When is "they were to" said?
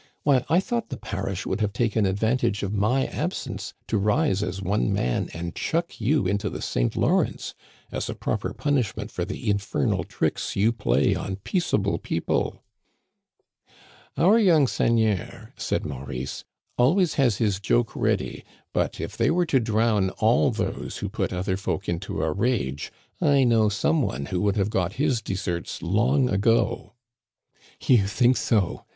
19.15-19.59